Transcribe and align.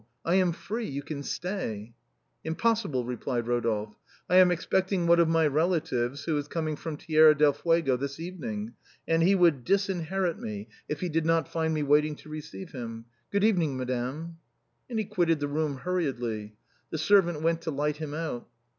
I 0.25 0.33
am 0.33 0.51
free, 0.51 0.87
you 0.87 1.03
can 1.03 1.21
stay."" 1.21 1.93
Impossible," 2.43 3.05
replied 3.05 3.45
Eodolphe," 3.45 3.93
I 4.31 4.37
am 4.37 4.49
expecting 4.49 5.05
one 5.05 5.19
of 5.19 5.27
my 5.29 5.45
relatives 5.45 6.23
who 6.23 6.35
is 6.39 6.47
coming 6.47 6.75
from 6.75 6.97
Terra 6.97 7.37
del 7.37 7.53
Fuego 7.53 7.97
this 7.97 8.19
even 8.19 8.43
ing, 8.49 8.73
and 9.07 9.21
he 9.21 9.35
would 9.35 9.63
disinherit 9.63 10.39
me 10.39 10.69
if 10.89 11.01
he 11.01 11.09
did 11.09 11.27
not 11.27 11.47
find 11.49 11.75
me 11.75 11.83
wait 11.83 12.05
ing 12.05 12.15
to 12.15 12.29
receive 12.29 12.71
him. 12.71 13.05
Good 13.29 13.43
evening, 13.43 13.77
madame." 13.77 14.39
And 14.89 14.97
he 14.97 15.05
quitted 15.05 15.39
the 15.39 15.47
room 15.47 15.77
hurriedly. 15.77 16.55
The 16.89 16.97
servant 16.97 17.43
went 17.43 17.61
to 17.61 17.69
light 17.69 17.97
him 17.97 18.15
out. 18.15 18.47